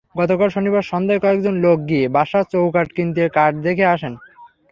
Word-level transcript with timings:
গতকাল 0.15 0.49
শনিবার 0.55 0.83
সন্ধ্যায় 0.91 1.21
কয়েকজন 1.23 1.55
লোক 1.65 1.77
গিয়ে 1.89 2.05
বাসার 2.15 2.43
চৌকাঠ 2.51 2.87
কিনতে 2.95 3.23
কাঠ 3.35 3.53
দেখে 3.65 3.85
আসেন। 3.95 4.13